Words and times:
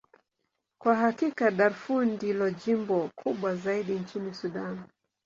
Kwa 0.81 0.95
hakika, 0.95 1.51
Darfur 1.51 2.05
ndilo 2.05 2.49
jimbo 2.51 3.09
kubwa 3.15 3.55
zaidi 3.55 3.99
nchini 3.99 4.33
Sudan. 4.33 4.83